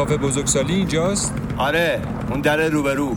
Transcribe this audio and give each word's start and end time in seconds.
کافه 0.00 0.16
بزرگسالی 0.16 0.74
اینجاست؟ 0.74 1.34
آره 1.56 2.02
اون 2.30 2.40
در 2.40 2.68
روبرو. 2.68 3.16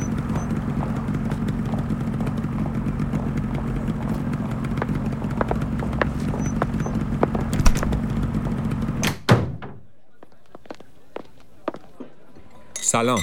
سلام. 12.81 13.21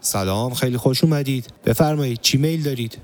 سلام 0.00 0.54
خیلی 0.54 0.76
خوش 0.76 1.04
اومدید. 1.04 1.46
بفرمایید 1.64 2.20
چی 2.20 2.38
میل 2.38 2.62
دارید؟ 2.62 2.98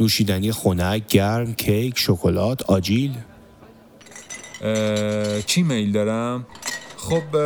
نوشیدنی 0.00 0.52
خنک 0.52 1.06
گرم 1.06 1.54
کیک 1.54 1.98
شکلات 1.98 2.62
آجیل؟ 2.62 3.14
اه، 4.62 5.42
چی 5.42 5.62
میل 5.62 5.92
دارم؟ 5.92 6.46
خب 7.04 7.36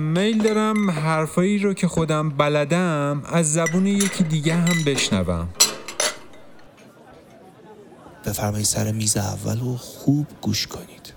میل 0.00 0.42
دارم 0.42 0.90
حرفایی 0.90 1.58
رو 1.58 1.74
که 1.74 1.88
خودم 1.88 2.30
بلدم 2.30 3.22
از 3.32 3.52
زبون 3.52 3.86
یکی 3.86 4.24
دیگه 4.24 4.54
هم 4.54 4.84
بشنوم. 4.86 5.48
بفرمایید 8.26 8.66
سر 8.66 8.92
میز 8.92 9.16
اول 9.16 9.60
و 9.60 9.76
خوب 9.76 10.26
گوش 10.40 10.66
کنید. 10.66 11.12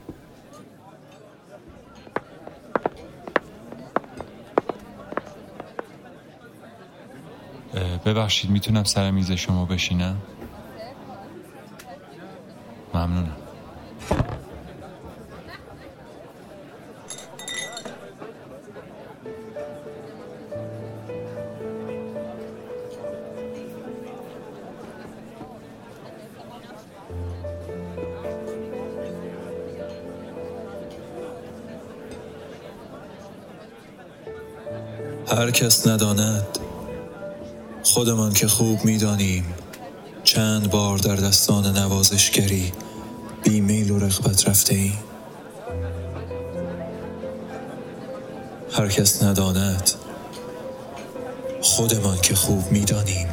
ببخشید 8.05 8.49
می‌تونم 8.51 8.83
سر 8.83 9.11
میز 9.11 9.31
شما 9.31 9.65
بشینم؟ 9.65 10.17
ممنونم. 12.93 13.40
هر 35.31 35.51
کس 35.51 35.87
نداند. 35.87 36.45
خودمان 37.83 38.33
که 38.33 38.47
خوب 38.47 38.85
می‌دانیم. 38.85 39.45
چند 40.23 40.71
بار 40.71 40.97
در 40.97 41.15
دستان 41.15 41.77
نوازشگری 41.77 42.71
بیمیل 43.43 43.91
و 43.91 43.99
رغبت 43.99 44.49
رفته 44.49 44.75
ایم 44.75 44.97
هر 48.71 48.87
کس 48.87 49.23
نداند. 49.23 49.91
خودمان 51.61 52.17
که 52.17 52.35
خوب 52.35 52.71
می‌دانیم. 52.71 53.27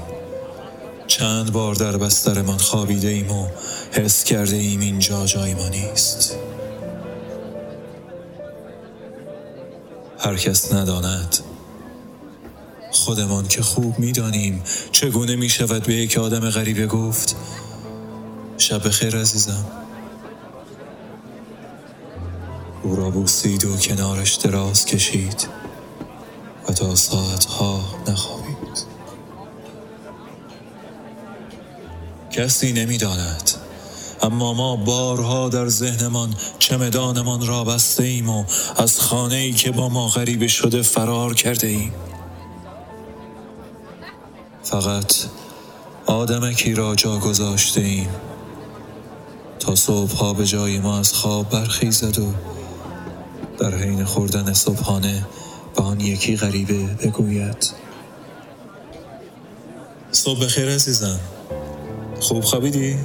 چند 1.06 1.52
بار 1.52 1.74
در 1.74 1.96
بسترمان 1.96 2.58
خوابیده 2.58 3.08
ایم 3.08 3.32
و 3.32 3.48
حس 3.92 4.24
کرده 4.24 4.56
ایم 4.56 4.80
اینجا 4.80 5.26
جای 5.26 5.54
ما 5.54 5.68
نیست. 5.68 6.36
هر 10.18 10.36
کس 10.36 10.72
نداند. 10.72 11.36
خودمان 13.08 13.48
که 13.48 13.62
خوب 13.62 13.98
می‌دانیم 13.98 14.62
چگونه 14.92 15.36
می 15.36 15.48
شود 15.48 15.82
به 15.82 15.94
یک 15.94 16.18
آدم 16.18 16.50
غریبه 16.50 16.86
گفت 16.86 17.36
شب 18.58 18.88
خیر 18.88 19.16
عزیزم. 19.16 19.64
او 22.82 22.96
را 22.96 23.10
بوسید 23.10 23.64
و 23.64 23.76
کنارش 23.76 24.34
دراز 24.34 24.84
کشید 24.84 25.48
و 26.68 26.72
تا 26.72 26.94
ساعتها 26.94 27.80
نخوابید. 28.08 28.84
کسی 32.30 32.72
نمی‌داند 32.72 33.50
اما 34.22 34.54
ما 34.54 34.76
بارها 34.76 35.48
در 35.48 35.68
ذهنمان 35.68 36.34
چمدانمان 36.58 37.46
را 37.46 37.64
بسته 37.64 38.02
ایم 38.02 38.28
و 38.28 38.44
از 38.76 39.00
خانه 39.00 39.36
ای 39.36 39.52
که 39.52 39.70
با 39.70 39.88
ما 39.88 40.08
غریبه 40.08 40.48
شده 40.48 40.82
فرار 40.82 41.34
کرده 41.34 41.66
ایم 41.66 41.92
فقط 44.70 45.12
آدمکی 46.06 46.74
را 46.74 46.94
جا 46.94 47.18
گذاشته 47.18 47.80
ایم. 47.80 48.08
تا 49.60 49.74
صبحها 49.74 50.32
به 50.32 50.44
جای 50.44 50.78
ما 50.78 50.98
از 50.98 51.12
خواب 51.12 51.50
برخیزد 51.50 52.18
و 52.18 52.32
در 53.58 53.74
حین 53.74 54.04
خوردن 54.04 54.52
صبحانه 54.52 55.26
به 55.76 55.82
آن 55.82 56.00
یکی 56.00 56.36
غریبه 56.36 56.86
بگوید. 57.02 57.70
صبح 60.10 60.46
خیر 60.46 60.68
عزیزم. 60.68 61.20
خوب 62.20 62.44
خوابیدی؟ 62.44 62.96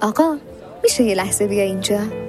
آقا 0.00 0.36
میشه 0.82 1.04
یه 1.04 1.14
لحظه 1.14 1.46
بیا 1.46 1.62
اینجا؟ 1.62 2.21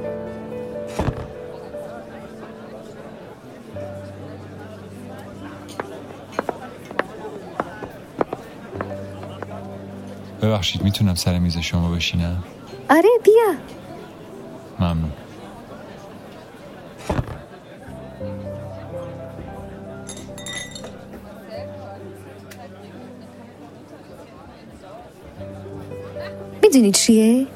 ببخشید 10.54 10.84
می‌تونم 10.84 11.16
سر 11.16 11.40
میز 11.40 11.58
شما 11.58 11.92
بشینم؟ 11.92 12.44
آره 12.90 13.10
بیا. 13.24 13.54
ممنون. 14.80 15.12
می‌دونی 26.64 26.92
چیه؟ 26.92 27.48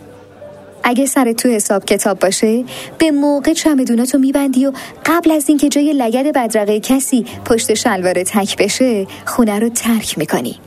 اگه 0.84 1.06
سر 1.06 1.34
تو 1.34 1.50
حساب 1.50 1.86
کتاب 1.86 2.20
باشه 2.20 2.64
به 2.98 3.12
موقع 3.12 3.54
چمدوناتو 3.54 4.18
میبندی 4.18 4.66
و 4.66 4.72
قبل 5.06 5.32
از 5.32 5.50
اینکه 5.50 5.70
جای 5.70 5.94
لگد 5.94 6.34
بدرقه 6.36 6.80
کسی 6.80 7.26
پشت 7.46 7.74
شلوار 7.74 8.24
تک 8.24 8.58
بشه 8.58 9.08
خونه 9.26 9.60
رو 9.60 9.70
ترک 9.70 10.18
می‌کنی. 10.18 10.60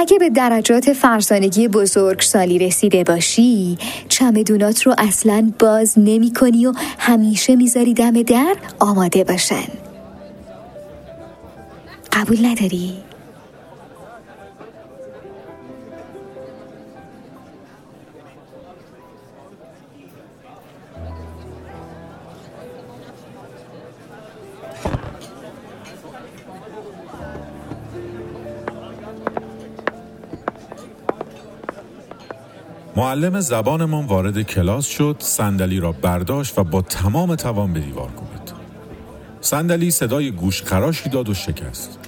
اگه 0.00 0.18
به 0.18 0.30
درجات 0.30 0.92
فرزانگی 0.92 1.68
بزرگ 1.68 2.20
سالی 2.20 2.58
رسیده 2.58 3.04
باشی 3.04 3.78
چمدونات 4.08 4.82
رو 4.82 4.94
اصلا 4.98 5.52
باز 5.58 5.94
نمی 5.96 6.32
کنی 6.32 6.66
و 6.66 6.72
همیشه 6.98 7.56
می‌ذاری 7.56 7.94
دم 7.94 8.22
در 8.22 8.56
آماده 8.78 9.24
باشن 9.24 9.68
قبول 12.12 12.46
نداری؟ 12.46 13.07
معلم 32.98 33.40
زبانمان 33.40 34.06
وارد 34.06 34.42
کلاس 34.42 34.86
شد 34.86 35.16
صندلی 35.18 35.80
را 35.80 35.92
برداشت 35.92 36.58
و 36.58 36.64
با 36.64 36.82
تمام 36.82 37.34
توان 37.34 37.72
به 37.72 37.80
دیوار 37.80 38.10
کوبید 38.10 38.52
صندلی 39.40 39.90
صدای 39.90 40.30
گوش 40.30 40.62
خراشی 40.62 41.08
داد 41.08 41.28
و 41.28 41.34
شکست. 41.34 41.98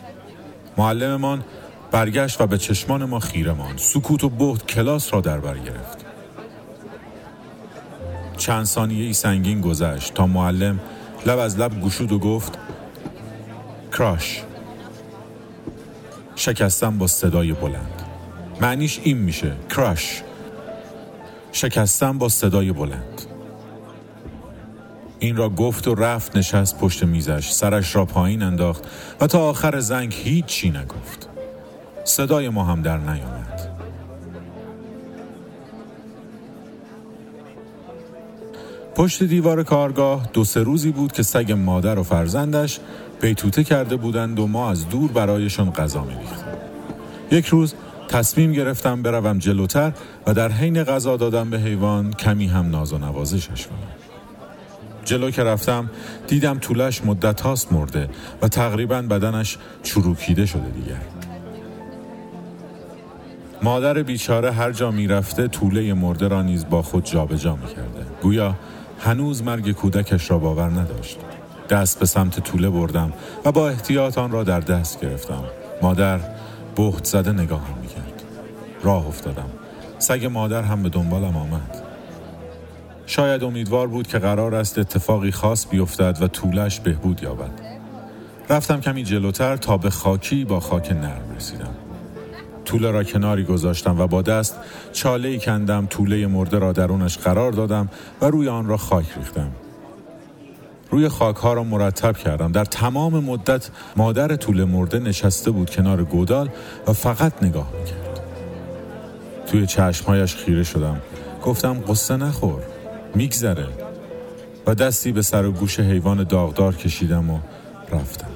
معلممان 0.79 1.45
برگشت 1.91 2.41
و 2.41 2.47
به 2.47 2.59
چشمان 2.59 3.05
ما 3.05 3.21
خیره 3.21 3.53
ماند. 3.53 3.79
سکوت 3.79 4.25
و 4.25 4.29
بهت 4.29 4.67
کلاس 4.67 5.15
را 5.15 5.21
در 5.21 5.41
بر 5.41 5.59
گرفت. 5.59 6.05
چند 8.37 8.65
ثانیه 8.65 9.05
ای 9.05 9.13
سنگین 9.13 9.61
گذشت 9.61 10.15
تا 10.15 10.27
معلم 10.27 10.81
لب 11.27 11.39
از 11.39 11.59
لب 11.59 11.81
گشود 11.81 12.13
و 12.13 12.19
گفت 12.19 12.59
کراش. 13.93 14.43
شکستم 16.37 16.99
با 16.99 17.07
صدای 17.07 17.53
بلند. 17.53 18.03
معنیش 18.61 19.01
این 19.03 19.19
میشه 19.19 19.53
کراش. 19.71 20.23
شکستم 21.53 22.19
با 22.19 22.29
صدای 22.29 22.73
بلند. 22.73 23.23
این 25.19 25.37
را 25.37 25.49
گفت 25.49 25.89
و 25.89 25.95
رفت 25.95 26.37
نشست 26.37 26.79
پشت 26.79 27.05
میزش. 27.05 27.51
سرش 27.51 27.97
را 27.97 28.05
پایین 28.05 28.43
انداخت 28.43 28.85
و 29.21 29.27
تا 29.27 29.49
آخر 29.49 29.81
زنگ 29.81 30.15
هیچی 30.17 30.71
نگفت. 30.71 31.29
صدای 32.05 32.49
ما 32.49 32.65
هم 32.65 32.83
در 32.83 32.99
نیامد. 32.99 33.71
پشت 38.95 39.23
دیوار 39.23 39.63
کارگاه 39.63 40.29
دو 40.33 40.45
سه 40.45 40.63
روزی 40.63 40.91
بود 40.91 41.13
که 41.13 41.23
سگ 41.23 41.53
مادر 41.53 41.99
و 41.99 42.03
فرزندش 42.03 42.81
بیتوته 43.21 43.65
کرده 43.65 43.97
بودند 43.97 44.39
و 44.39 44.47
ما 44.47 44.71
از 44.71 44.89
دور 44.89 45.13
برایشان 45.13 45.71
غذا 45.71 46.03
میریختیم. 46.03 46.55
یک 47.31 47.47
روز 47.47 47.75
تصمیم 48.11 48.53
گرفتم 48.53 49.03
بروم 49.03 49.39
جلوتر 49.39 49.93
و 50.27 50.35
در 50.35 50.53
حین 50.53 50.85
غذا 50.85 51.17
دادن 51.17 51.51
به 51.51 51.59
حیوان 51.59 52.13
کمی 52.13 52.47
هم 52.47 52.71
ناز 52.71 52.93
و 52.93 52.99
نوازشش 52.99 53.67
کنم 53.67 53.79
جلو 55.05 55.31
که 55.31 55.45
رفتم 55.45 55.91
دیدم 56.27 56.59
طولش 56.59 57.05
مدت 57.05 57.41
هاست 57.41 57.73
مرده 57.73 58.09
و 58.43 58.49
تقریبا 58.49 59.03
بدنش 59.03 59.59
چروکیده 59.83 60.47
شده 60.47 60.71
دیگر. 60.71 61.01
مادر 63.63 64.03
بیچاره 64.03 64.53
هر 64.53 64.73
جا 64.73 64.91
می‌رفته 64.91 65.49
طوله 65.49 65.95
مرده 65.95 66.29
را 66.29 66.43
نیز 66.43 66.67
با 66.71 66.83
خود 66.83 67.05
جابجا 67.05 67.57
می‌کرده. 67.57 68.07
گویا 68.23 68.55
هنوز 68.99 69.43
مرگ 69.43 69.73
کودکش 69.73 70.31
را 70.31 70.39
باور 70.39 70.71
نداشت. 70.71 71.19
دست 71.69 71.99
به 71.99 72.07
سمت 72.07 72.41
طوله 72.41 72.71
بردم 72.71 73.13
و 73.45 73.53
با 73.53 73.69
احتیاط 73.69 74.19
آن 74.19 74.31
را 74.31 74.45
در 74.45 74.61
دست 74.61 75.01
گرفتم. 75.01 75.45
مادر 75.83 76.21
بهت 76.77 77.05
زده 77.05 77.33
نگاهم. 77.33 77.80
راه 78.83 79.07
افتادم. 79.07 79.51
سگ 79.99 80.27
مادر 80.27 80.63
هم 80.63 80.83
به 80.83 80.89
دنبالم 80.89 81.37
آمد. 81.37 81.83
شاید 83.07 83.45
امیدوار 83.45 83.87
بود 83.87 84.07
که 84.07 84.19
قرار 84.19 84.55
است 84.55 84.79
اتفاقی 84.79 85.31
خاص 85.31 85.67
بیفتد 85.71 86.19
و 86.21 86.29
طولش 86.29 86.81
بهبود 86.81 87.23
یابد. 87.23 87.51
رفتم 88.51 88.81
کمی 88.81 89.03
جلوتر 89.03 89.57
تا 89.57 89.77
به 89.77 89.91
خاکی 89.91 90.45
با 90.45 90.61
خاک 90.61 90.93
نرم 90.93 91.37
رسیدم. 91.37 91.75
طوله 92.65 92.91
را 92.91 93.05
کناری 93.05 93.45
گذاشتم 93.45 94.01
و 94.01 94.07
با 94.07 94.23
دست 94.23 94.57
چاله 94.93 95.39
کندم 95.39 95.87
طوله 95.87 96.27
مرده 96.27 96.59
را 96.59 96.73
درونش 96.73 97.19
قرار 97.19 97.53
دادم 97.53 97.89
و 98.23 98.27
روی 98.27 98.49
آن 98.49 98.67
را 98.67 98.77
خاک 98.77 99.07
ریختم. 99.17 99.51
روی 100.91 101.09
خاک 101.09 101.37
ها 101.37 101.53
را 101.53 101.65
مرتب 101.65 102.17
کردم. 102.17 102.53
در 102.53 102.65
تمام 102.65 103.25
مدت 103.25 103.71
مادر 103.97 104.37
طول 104.37 104.65
مرده 104.65 104.99
نشسته 104.99 105.51
بود 105.51 105.71
کنار 105.71 106.05
گودال 106.05 106.49
و 106.87 106.93
فقط 106.93 107.33
نگاه 107.43 107.73
می‌کرد. 107.79 108.10
توی 109.51 109.67
چشمهایش 109.67 110.35
خیره 110.35 110.63
شدم. 110.63 111.01
گفتم 111.45 111.81
قصه 111.89 112.17
نخور 112.17 112.63
میگذره. 113.15 113.67
و 114.67 114.75
دستی 114.75 115.13
به 115.13 115.23
سر 115.23 115.45
و 115.45 115.53
گوش 115.53 115.81
حیوان 115.81 116.25
داغدار 116.25 116.75
کشیدم 116.75 117.31
و 117.31 117.39
رفتم. 117.93 118.31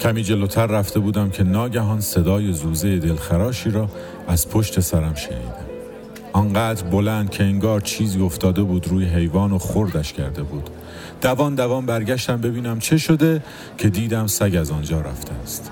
کمی 0.00 0.22
جلوتر 0.22 0.66
رفته 0.66 1.00
بودم 1.00 1.30
که 1.30 1.42
ناگهان 1.42 2.00
صدای 2.00 2.52
زوزه 2.52 2.98
دلخراشی 2.98 3.70
را 3.70 3.88
از 4.28 4.48
پشت 4.48 4.80
سرم 4.80 5.14
شنیدم. 5.14 5.64
آنقدر 6.32 6.84
بلند 6.84 7.30
که 7.30 7.44
انگار 7.44 7.80
چیزی 7.80 8.20
افتاده 8.20 8.62
بود 8.62 8.88
روی 8.88 9.04
حیوان 9.04 9.52
و 9.52 9.58
خوردش 9.58 10.12
کرده 10.12 10.42
بود. 10.42 10.70
دوان 11.22 11.54
دوان 11.54 11.86
برگشتم 11.86 12.40
ببینم 12.40 12.78
چه 12.78 12.98
شده 12.98 13.42
که 13.78 13.88
دیدم 13.88 14.26
سگ 14.26 14.56
از 14.60 14.70
آنجا 14.70 15.00
رفته 15.00 15.32
است. 15.42 15.70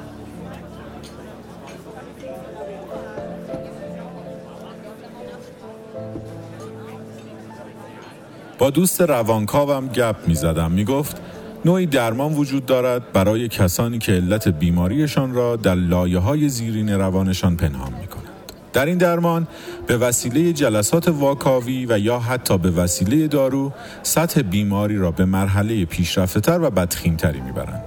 با 8.62 8.70
دوست 8.70 9.00
روانکاوم 9.00 9.88
گپ 9.88 10.17
می 10.26 10.35
زدم 10.35 10.70
می 10.73 10.85
گفت 10.85 11.17
نوعی 11.64 11.87
درمان 11.87 12.35
وجود 12.35 12.67
دارد 12.67 13.12
برای 13.12 13.49
کسانی 13.49 13.99
که 13.99 14.12
علت 14.12 14.49
بیماریشان 14.49 15.35
را 15.35 15.56
در 15.56 15.75
لایه 15.75 16.19
های 16.19 16.49
زیرین 16.49 16.88
روانشان 16.88 17.56
پنهان 17.56 17.93
می 18.00 18.06
کنند. 18.06 18.53
در 18.73 18.87
این 18.87 18.99
درمان 18.99 19.47
به 19.87 19.97
وسیله 19.97 20.53
جلسات 20.53 21.09
واکاوی 21.09 21.87
و 21.87 21.99
یا 21.99 22.19
حتی 22.19 22.59
به 22.59 22.70
وسیله 22.70 23.29
دارو 23.29 23.73
سطح 24.03 24.43
بیماری 24.43 24.99
را 24.99 25.11
به 25.11 25.25
مرحله 25.25 25.85
پیشرفته 25.85 26.53
و 26.53 26.70
بدخیمتری 26.70 27.41
می‌برند. 27.41 27.85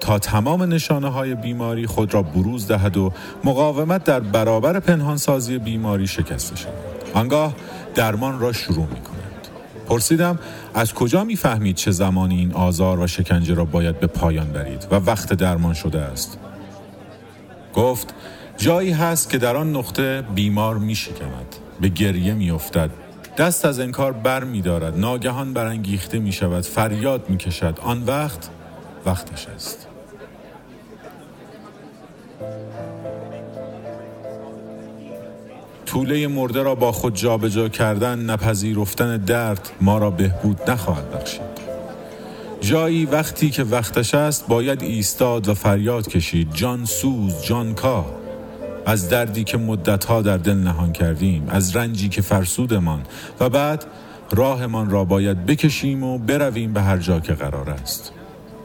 تا 0.00 0.18
تمام 0.18 0.62
نشانه 0.62 1.08
های 1.08 1.34
بیماری 1.34 1.86
خود 1.86 2.14
را 2.14 2.22
بروز 2.22 2.66
دهد 2.66 2.96
و 2.96 3.12
مقاومت 3.44 4.04
در 4.04 4.20
برابر 4.20 4.80
پنهانسازی 4.80 5.58
بیماری 5.58 6.06
شکسته 6.06 6.56
شود. 6.56 6.72
آنگاه 7.14 7.54
درمان 7.94 8.40
را 8.40 8.52
شروع 8.52 8.86
می 8.86 9.00
کنند 9.00 9.15
پرسیدم 9.86 10.38
از 10.74 10.94
کجا 10.94 11.24
می‌فهمید 11.24 11.76
چه 11.76 11.90
زمانی 11.90 12.38
این 12.38 12.52
آزار 12.52 13.00
و 13.00 13.06
شکنجه 13.06 13.54
را 13.54 13.64
باید 13.64 14.00
به 14.00 14.06
پایان 14.06 14.52
برید 14.52 14.86
و 14.90 14.94
وقت 14.94 15.32
درمان 15.32 15.74
شده 15.74 16.00
است؟ 16.00 16.38
گفت 17.74 18.14
جایی 18.56 18.92
هست 18.92 19.30
که 19.30 19.38
در 19.38 19.56
آن 19.56 19.76
نقطه 19.76 20.22
بیمار 20.34 20.78
می 20.78 20.94
شکند 20.94 21.56
به 21.80 21.88
گریه 21.88 22.34
می 22.34 22.50
افتد 22.50 22.90
دست 23.38 23.64
از 23.64 23.80
انکار 23.80 24.12
بر 24.12 24.44
می 24.44 24.62
دارد 24.62 24.98
ناگهان 24.98 25.52
برانگیخته 25.52 26.18
می 26.18 26.32
شود 26.32 26.64
فریاد 26.64 27.30
می 27.30 27.36
کشد 27.36 27.78
آن 27.82 28.02
وقت 28.02 28.48
وقتش 29.06 29.46
است. 29.46 29.86
طوله 35.96 36.26
مرده 36.26 36.62
را 36.62 36.74
با 36.74 36.92
خود 36.92 37.14
جابجا 37.14 37.62
جا 37.62 37.68
کردن 37.68 38.18
نپذیرفتن 38.18 39.16
درد 39.16 39.70
ما 39.80 39.98
را 39.98 40.10
بهبود 40.10 40.70
نخواهد 40.70 41.10
بخشید. 41.10 41.40
جایی 42.60 43.04
وقتی 43.04 43.50
که 43.50 43.64
وقتش 43.64 44.14
است 44.14 44.46
باید 44.48 44.82
ایستاد 44.82 45.48
و 45.48 45.54
فریاد 45.54 46.08
کشید. 46.08 46.52
جان 46.52 46.84
سوز 46.84 47.42
جان 47.42 47.74
کا 47.74 48.06
از 48.86 49.08
دردی 49.08 49.44
که 49.44 49.58
مدتها 49.58 50.22
در 50.22 50.36
دل 50.36 50.54
نهان 50.54 50.92
کردیم 50.92 51.48
از 51.48 51.76
رنجی 51.76 52.08
که 52.08 52.22
فرسودمان. 52.22 53.02
و 53.40 53.48
بعد 53.48 53.84
راهمان 54.30 54.90
را 54.90 55.04
باید 55.04 55.46
بکشیم 55.46 56.04
و 56.04 56.18
برویم 56.18 56.72
به 56.72 56.82
هر 56.82 56.96
جا 56.96 57.20
که 57.20 57.32
قرار 57.32 57.70
است. 57.70 58.12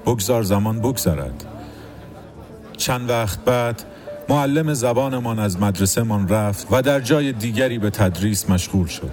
بگذار 0.05 0.43
زمان 0.43 0.79
بگذرد. 0.79 1.45
چند 2.77 3.09
وقت 3.09 3.39
بعد 3.45 3.83
معلم 4.31 4.73
زبانمان 4.73 5.39
از 5.39 5.61
مدرسه 5.61 6.03
من 6.03 6.27
رفت 6.27 6.67
و 6.71 6.81
در 6.81 6.99
جای 6.99 7.31
دیگری 7.31 7.79
به 7.79 7.89
تدریس 7.89 8.49
مشغول 8.49 8.87
شد. 8.87 9.11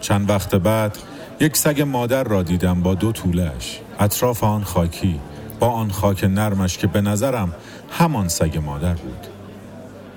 چند 0.00 0.30
وقت 0.30 0.54
بعد 0.54 0.98
یک 1.40 1.56
سگ 1.56 1.82
مادر 1.82 2.24
را 2.24 2.42
دیدم 2.42 2.82
با 2.82 2.94
دو 2.94 3.12
طولش 3.12 3.80
اطراف 4.00 4.44
آن 4.44 4.64
خاکی 4.64 5.20
با 5.60 5.68
آن 5.68 5.90
خاک 5.90 6.24
نرمش 6.24 6.78
که 6.78 6.86
به 6.86 7.00
نظرم 7.00 7.54
همان 7.90 8.28
سگ 8.28 8.58
مادر 8.58 8.94
بود. 8.94 9.26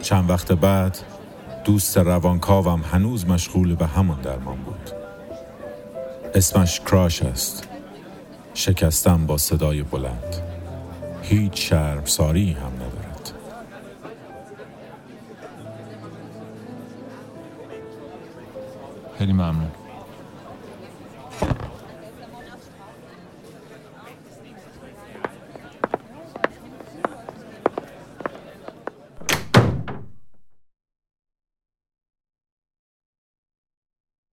چند 0.02 0.30
وقت 0.30 0.52
بعد 0.52 0.98
دوست 1.66 1.98
روانکاوم 1.98 2.82
هنوز 2.92 3.28
مشغول 3.28 3.76
به 3.76 3.88
همان 3.88 4.22
درمان 4.22 4.58
بود. 4.58 4.92
اسمش 6.34 6.80
کراش 6.80 7.22
است. 7.22 7.68
شکستم 8.54 9.26
با 9.26 9.38
صدای 9.38 9.84
بلند. 9.84 10.36
هیچ 11.22 11.74
ساری 12.06 12.52
هم 12.52 12.74
ندارد 12.76 12.95
خیلی 19.18 19.34
ممنون. 19.34 19.85